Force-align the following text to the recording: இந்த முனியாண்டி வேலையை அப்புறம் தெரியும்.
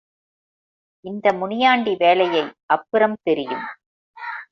இந்த 1.05 1.33
முனியாண்டி 1.33 1.95
வேலையை 1.95 2.43
அப்புறம் 2.65 3.15
தெரியும். 3.23 3.65